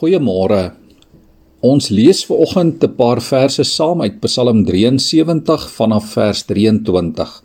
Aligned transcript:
Goeiemôre. 0.00 0.70
Ons 1.60 1.90
lees 1.92 2.22
ver 2.24 2.38
oggend 2.40 2.80
'n 2.84 2.94
paar 2.96 3.20
verse 3.20 3.64
saam 3.68 4.00
uit 4.00 4.14
Psalm 4.24 4.64
73 4.64 5.66
vanaf 5.76 6.04
vers 6.16 6.40
23. 6.48 7.42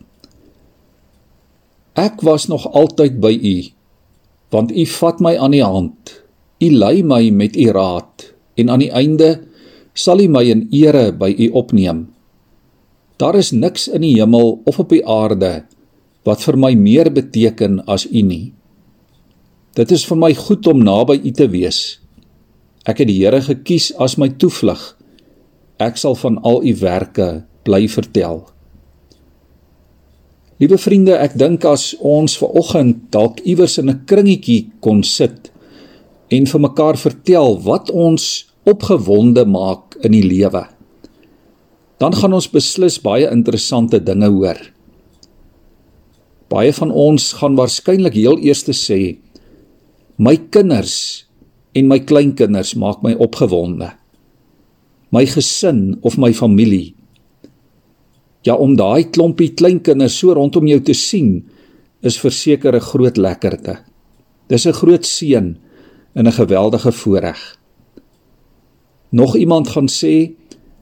Ek 1.96 2.22
was 2.22 2.48
nog 2.48 2.64
altyd 2.72 3.20
by 3.20 3.34
U, 3.36 3.58
want 4.52 4.72
U 4.72 4.86
vat 4.86 5.20
my 5.20 5.36
aan 5.38 5.52
die 5.52 5.64
hand. 5.64 6.24
U 6.64 6.70
lei 6.72 7.04
my 7.04 7.30
met 7.30 7.58
U 7.58 7.68
raad 7.72 8.32
en 8.56 8.70
aan 8.70 8.80
die 8.80 8.92
einde 8.92 9.44
sal 9.94 10.24
U 10.24 10.28
my 10.28 10.44
in 10.44 10.68
ere 10.72 11.12
by 11.12 11.36
U 11.38 11.50
opneem. 11.52 12.08
Daar 13.18 13.36
is 13.36 13.52
niks 13.52 13.88
in 13.88 14.02
die 14.02 14.16
hemel 14.16 14.62
of 14.66 14.80
op 14.80 14.90
die 14.90 15.04
aarde 15.04 15.66
wat 16.24 16.40
vir 16.40 16.58
my 16.58 16.74
meer 16.76 17.12
beteken 17.12 17.84
as 17.86 18.08
U 18.08 18.22
nie. 18.22 18.54
Dit 19.76 19.92
is 19.92 20.06
vir 20.06 20.18
my 20.18 20.34
goed 20.34 20.68
om 20.68 20.80
naby 20.80 21.20
U 21.20 21.32
te 21.32 21.52
wees. 21.52 22.05
Ek 22.86 23.02
het 23.02 23.10
die 23.10 23.18
Here 23.18 23.42
gekies 23.42 23.90
as 24.02 24.18
my 24.22 24.30
toevlug. 24.30 24.82
Ek 25.82 25.98
sal 25.98 26.14
van 26.20 26.38
al 26.46 26.62
u 26.62 26.74
werke 26.80 27.30
bly 27.66 27.88
vertel. 27.90 28.44
Liewe 30.62 30.78
vriende, 30.80 31.18
ek 31.20 31.34
dink 31.36 31.66
as 31.68 31.90
ons 32.00 32.38
ver 32.40 32.54
oggend 32.56 33.10
dalk 33.12 33.42
iewers 33.44 33.76
in 33.82 33.90
'n 33.90 34.06
kringetjie 34.08 34.70
kon 34.80 35.04
sit 35.04 35.52
en 36.32 36.46
vir 36.46 36.62
mekaar 36.62 36.98
vertel 36.98 37.60
wat 37.66 37.90
ons 37.90 38.46
opgewonde 38.66 39.46
maak 39.46 39.98
in 40.02 40.12
die 40.12 40.24
lewe. 40.24 40.64
Dan 42.00 42.14
gaan 42.14 42.34
ons 42.34 42.48
beslis 42.48 43.02
baie 43.02 43.28
interessante 43.32 44.00
dinge 44.00 44.30
hoor. 44.30 44.58
Baie 46.50 46.74
van 46.74 46.92
ons 46.92 47.34
gaan 47.34 47.56
waarskynlik 47.56 48.14
heel 48.14 48.38
eers 48.38 48.64
sê: 48.64 49.18
"My 50.18 50.38
kinders 50.38 51.25
en 51.76 51.90
my 51.92 52.00
kleinkinders 52.08 52.74
maak 52.80 53.04
my 53.04 53.14
opgewonde. 53.20 53.92
My 55.12 55.26
gesin 55.28 55.98
of 56.02 56.18
my 56.18 56.32
familie. 56.34 56.96
Ja, 58.46 58.56
om 58.56 58.76
daai 58.78 59.10
klompie 59.12 59.52
kleinkinders 59.58 60.18
so 60.20 60.36
rondom 60.38 60.68
jou 60.70 60.80
te 60.80 60.94
sien 60.94 61.44
is 62.02 62.20
verseker 62.22 62.76
'n 62.76 62.88
groot 62.92 63.18
lekkerte. 63.18 63.78
Dis 64.48 64.66
'n 64.66 64.74
groot 64.74 65.06
seën 65.06 65.58
en 66.14 66.28
'n 66.28 66.32
geweldige 66.32 66.92
voorreg. 66.92 67.58
Nog 69.12 69.36
iemand 69.36 69.68
gaan 69.68 69.88
sê 69.88 70.32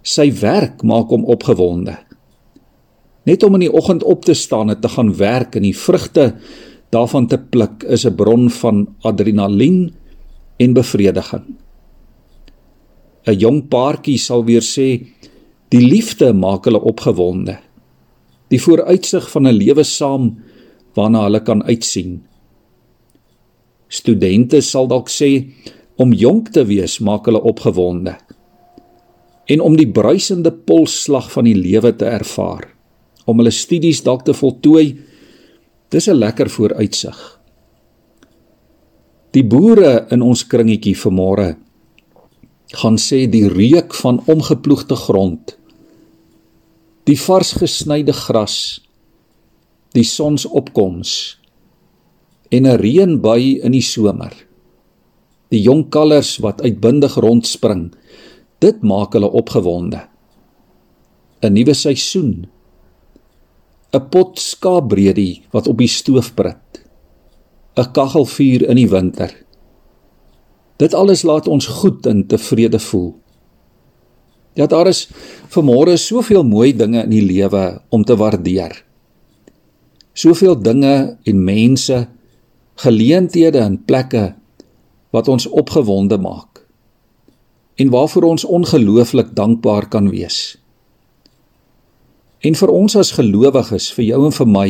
sy 0.01 0.31
werk 0.41 0.83
maak 0.83 1.09
hom 1.09 1.25
opgewonde. 1.25 1.97
Net 3.23 3.43
om 3.43 3.53
in 3.53 3.59
die 3.59 3.73
oggend 3.73 4.03
op 4.03 4.25
te 4.25 4.33
staan 4.33 4.69
en 4.69 4.79
te 4.79 4.89
gaan 4.89 5.15
werk 5.15 5.55
en 5.55 5.61
die 5.61 5.77
vrugte 5.77 6.35
daarvan 6.89 7.27
te 7.27 7.37
pluk 7.37 7.83
is 7.83 8.05
'n 8.05 8.15
bron 8.15 8.49
van 8.49 8.95
adrenalien 9.01 9.93
en 10.63 10.73
bevrediging. 10.73 11.45
'n 13.27 13.39
Jong 13.39 13.61
paartjie 13.71 14.19
sal 14.19 14.43
weer 14.43 14.63
sê 14.63 14.87
die 15.71 15.83
liefde 15.83 16.33
maak 16.33 16.65
hulle 16.67 16.81
opgewonde. 16.81 17.57
Die 18.51 18.61
vooruitsig 18.61 19.29
van 19.31 19.47
'n 19.47 19.57
lewe 19.57 19.83
saam 19.83 20.35
waarna 20.95 21.23
hulle 21.23 21.41
kan 21.43 21.63
uitsien. 21.63 22.21
Studente 23.87 24.61
sal 24.61 24.87
dalk 24.87 25.09
sê 25.09 25.49
om 25.95 26.13
jonk 26.13 26.49
te 26.49 26.65
wees 26.65 26.99
maak 26.99 27.25
hulle 27.25 27.41
opgewonde. 27.41 28.15
En 29.45 29.61
om 29.61 29.75
die 29.77 29.91
bruisende 29.91 30.51
polsslag 30.51 31.31
van 31.31 31.43
die 31.43 31.55
lewe 31.55 31.95
te 31.95 32.05
ervaar, 32.05 32.69
om 33.25 33.37
hulle 33.37 33.51
studies 33.51 34.03
dalk 34.03 34.23
te 34.25 34.33
voltooi, 34.33 34.97
dis 35.89 36.07
'n 36.07 36.17
lekker 36.17 36.49
vooruitsig. 36.49 37.42
Die 39.33 39.41
boere 39.41 40.03
in 40.13 40.21
ons 40.21 40.43
kringetjie 40.45 40.93
vanmôre 40.93 41.55
gaan 42.77 42.99
sê 43.01 43.23
die 43.29 43.47
reuk 43.49 43.93
van 43.97 44.19
omgeploegde 44.29 44.97
grond, 44.97 45.55
die 47.09 47.17
vars 47.17 47.55
gesnyde 47.57 48.13
gras, 48.13 48.55
die 49.97 50.05
sonsopkoms 50.05 51.11
en 52.53 52.69
'n 52.69 52.77
reënbui 52.77 53.61
in 53.65 53.73
die 53.73 53.81
somer. 53.81 54.33
Die 55.49 55.61
jong 55.61 55.89
kalvers 55.89 56.37
wat 56.37 56.61
uitbundig 56.61 57.17
rondspring, 57.17 57.93
dit 58.59 58.81
maak 58.81 59.13
hulle 59.13 59.29
opgewonde. 59.29 60.01
'n 61.41 61.53
Nuwe 61.53 61.73
seisoen. 61.73 62.45
'n 63.93 64.09
Pot 64.09 64.39
skaapbreedie 64.39 65.41
wat 65.51 65.67
op 65.67 65.77
die 65.77 65.89
stoof 65.89 66.35
prit. 66.35 66.62
'n 67.75 67.91
kaggelvuur 67.91 68.69
in 68.69 68.75
die 68.75 68.89
winter. 68.89 69.31
Dit 70.77 70.93
alles 70.93 71.23
laat 71.23 71.47
ons 71.47 71.65
goed 71.65 72.05
en 72.05 72.27
tevrede 72.27 72.79
voel. 72.79 73.15
Ja, 74.53 74.65
daar 74.65 74.87
is 74.87 75.09
vanmôre 75.49 75.97
soveel 75.97 76.43
mooi 76.43 76.75
dinge 76.75 77.03
in 77.03 77.09
die 77.09 77.25
lewe 77.25 77.81
om 77.89 78.03
te 78.03 78.15
waardeer. 78.15 78.83
Soveel 80.13 80.59
dinge 80.61 81.17
en 81.23 81.43
mense, 81.43 82.07
geleenthede 82.75 83.57
en 83.57 83.83
plekke 83.85 84.35
wat 85.09 85.27
ons 85.27 85.47
opgewonde 85.47 86.17
maak 86.17 86.53
en 87.75 87.89
waarvoor 87.89 88.23
ons 88.23 88.45
ongelooflik 88.45 89.31
dankbaar 89.33 89.87
kan 89.89 90.09
wees. 90.09 90.57
En 92.39 92.55
vir 92.55 92.69
ons 92.69 92.95
as 92.95 93.11
gelowiges, 93.17 93.87
vir 93.97 94.05
jou 94.05 94.19
en 94.27 94.35
vir 94.35 94.49
my, 94.49 94.67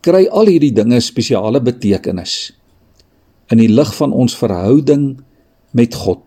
kry 0.00 0.24
al 0.32 0.48
hierdie 0.48 0.72
dinge 0.72 1.00
spesiale 1.04 1.60
betekenis 1.60 2.52
in 3.52 3.60
die 3.60 3.68
lig 3.68 3.90
van 3.98 4.14
ons 4.14 4.36
verhouding 4.38 5.18
met 5.76 5.96
God. 5.98 6.24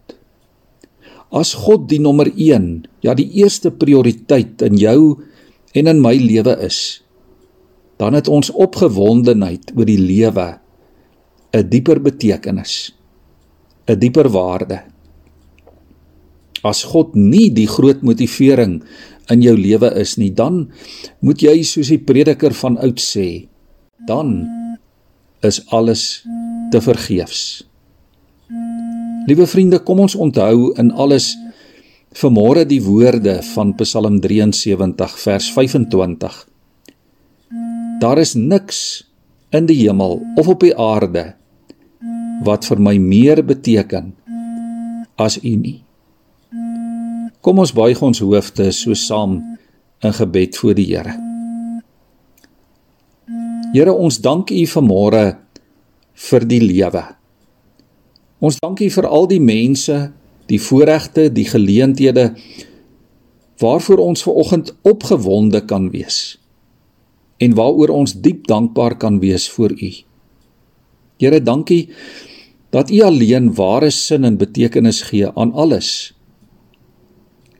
As 1.33 1.55
God 1.57 1.87
die 1.89 2.01
nommer 2.03 2.29
1, 2.29 2.83
ja 3.01 3.15
die 3.17 3.29
eerste 3.41 3.71
prioriteit 3.73 4.61
in 4.65 4.77
jou 4.77 4.99
en 5.73 5.89
in 5.89 6.01
my 6.03 6.13
lewe 6.19 6.53
is, 6.61 7.01
dan 7.97 8.13
het 8.17 8.29
ons 8.29 8.51
opgewondenheid 8.51 9.73
oor 9.73 9.87
die 9.89 9.97
lewe 9.97 10.59
'n 11.53 11.69
dieper 11.69 11.99
betekenis, 12.01 12.93
'n 13.87 13.99
dieper 13.99 14.29
waarde. 14.29 14.83
As 16.63 16.83
God 16.83 17.15
nie 17.15 17.49
die 17.49 17.67
groot 17.67 18.01
motivering 18.01 18.83
in 19.29 19.41
jou 19.41 19.57
lewe 19.57 19.89
is 19.99 20.17
nie, 20.17 20.31
dan 20.31 20.71
moet 21.21 21.41
jy 21.41 21.63
soos 21.63 21.89
die 21.89 21.99
prediker 21.99 22.53
van 22.53 22.77
oud 22.77 22.99
sê, 22.99 23.47
dan 24.05 24.47
is 25.43 25.61
alles 25.67 26.23
te 26.71 26.81
vergeefs. 26.81 27.67
Liewe 29.27 29.47
vriende, 29.47 29.79
kom 29.79 30.03
ons 30.03 30.15
onthou 30.15 30.73
in 30.79 30.91
alles 30.91 31.33
vanmôre 32.19 32.65
die 32.69 32.81
woorde 32.83 33.39
van 33.53 33.73
Psalm 33.79 34.19
73 34.21 35.15
vers 35.19 35.47
25. 35.51 36.35
Daar 37.99 38.19
is 38.19 38.35
niks 38.35 38.79
in 39.53 39.65
die 39.69 39.79
hemel 39.85 40.19
of 40.35 40.47
op 40.47 40.65
die 40.65 40.75
aarde 40.75 41.33
wat 42.43 42.67
vir 42.67 42.81
my 42.81 42.97
meer 42.99 43.43
beteken 43.45 44.11
as 45.15 45.37
U 45.39 45.55
nie. 45.55 45.79
Kom 47.43 47.59
ons 47.59 47.75
buig 47.75 47.99
ons 48.01 48.23
hoofde 48.23 48.71
so 48.71 48.95
saam 48.97 49.39
in 50.03 50.15
gebed 50.15 50.57
voor 50.59 50.75
die 50.75 50.89
Here. 50.91 51.22
Here, 53.73 53.89
ons 53.89 54.19
dank 54.21 54.51
U 54.53 54.63
vanmôre 54.69 55.23
vir 56.27 56.43
die 56.45 56.59
lewe. 56.61 57.01
Ons 58.37 58.59
dank 58.61 58.83
U 58.85 58.89
vir 58.93 59.07
al 59.09 59.25
die 59.31 59.41
mense, 59.41 59.95
die 60.45 60.59
voorregte, 60.61 61.31
die 61.33 61.47
geleenthede 61.49 62.33
waarvoor 63.63 64.03
ons 64.03 64.21
ver 64.25 64.37
oggend 64.43 64.71
opgewonde 64.85 65.63
kan 65.65 65.87
wees 65.93 66.37
en 67.41 67.55
waaroor 67.57 67.91
ons 67.95 68.13
diep 68.23 68.45
dankbaar 68.47 68.97
kan 68.99 69.17
wees 69.23 69.47
voor 69.49 69.73
U. 69.73 69.89
Here, 71.17 71.41
dankie 71.41 71.89
dat 72.75 72.93
U 72.93 73.01
alleen 73.01 73.53
ware 73.57 73.89
sin 73.89 74.23
en 74.27 74.37
betekenis 74.37 75.01
gee 75.09 75.31
aan 75.33 75.53
alles. 75.57 76.13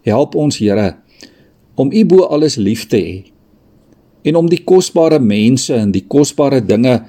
Help 0.05 0.35
ons, 0.35 0.61
Here, 0.61 0.93
om 1.75 1.89
U 1.89 2.05
bo 2.05 2.27
alles 2.29 2.59
lief 2.61 2.85
te 2.91 3.01
hê 3.01 3.32
en 4.23 4.39
om 4.39 4.49
die 4.49 4.63
kosbare 4.63 5.19
mense 5.19 5.75
en 5.75 5.91
die 5.91 6.05
kosbare 6.07 6.61
dinge 6.63 6.99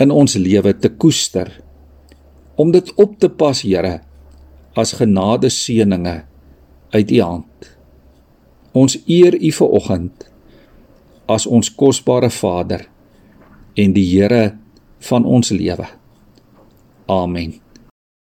in 0.00 0.12
ons 0.12 0.36
lewe 0.40 0.72
te 0.76 0.90
koester. 0.92 1.50
Om 2.56 2.72
dit 2.72 2.92
op 2.96 3.18
te 3.20 3.28
pas, 3.28 3.60
Here, 3.62 4.00
as 4.76 4.96
genade 4.96 5.50
seëninge 5.52 6.16
uit 6.92 7.12
U 7.12 7.20
hand. 7.20 7.68
Ons 8.76 8.98
eer 9.08 9.36
U 9.36 9.52
vir 9.58 9.76
oggend 9.80 10.26
as 11.26 11.46
ons 11.46 11.72
kosbare 11.74 12.30
Vader 12.30 12.86
en 13.76 13.92
die 13.96 14.06
Here 14.12 14.56
van 15.08 15.24
ons 15.24 15.50
lewe. 15.50 15.88
Amen. 17.10 17.65